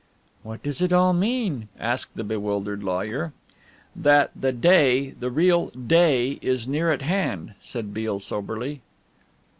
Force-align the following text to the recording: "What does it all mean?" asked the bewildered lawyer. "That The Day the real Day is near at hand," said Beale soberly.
"What 0.41 0.63
does 0.63 0.81
it 0.81 0.91
all 0.91 1.13
mean?" 1.13 1.67
asked 1.79 2.15
the 2.15 2.23
bewildered 2.23 2.81
lawyer. 2.81 3.33
"That 3.95 4.31
The 4.35 4.51
Day 4.51 5.11
the 5.11 5.29
real 5.29 5.67
Day 5.69 6.39
is 6.41 6.67
near 6.67 6.91
at 6.91 7.03
hand," 7.03 7.53
said 7.61 7.93
Beale 7.93 8.19
soberly. 8.19 8.81